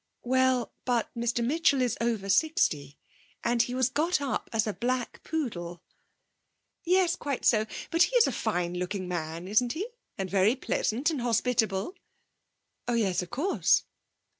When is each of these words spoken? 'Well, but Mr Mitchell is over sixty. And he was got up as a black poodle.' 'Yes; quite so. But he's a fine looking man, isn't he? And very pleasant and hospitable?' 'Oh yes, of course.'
'Well, 0.23 0.73
but 0.83 1.11
Mr 1.15 1.45
Mitchell 1.45 1.79
is 1.79 1.95
over 2.01 2.27
sixty. 2.27 2.97
And 3.43 3.61
he 3.61 3.75
was 3.75 3.87
got 3.87 4.19
up 4.19 4.49
as 4.51 4.65
a 4.65 4.73
black 4.73 5.21
poodle.' 5.23 5.83
'Yes; 6.83 7.15
quite 7.15 7.45
so. 7.45 7.67
But 7.91 8.01
he's 8.01 8.25
a 8.25 8.31
fine 8.31 8.73
looking 8.79 9.07
man, 9.07 9.47
isn't 9.47 9.73
he? 9.73 9.87
And 10.17 10.27
very 10.27 10.55
pleasant 10.55 11.11
and 11.11 11.21
hospitable?' 11.21 11.93
'Oh 12.87 12.95
yes, 12.95 13.21
of 13.21 13.29
course.' 13.29 13.83